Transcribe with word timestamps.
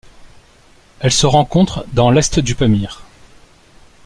Elle 0.99 1.11
se 1.11 1.27
rencontre 1.27 1.85
dans 1.93 2.09
l'Est 2.09 2.39
du 2.39 2.55
Pamir. 2.55 3.03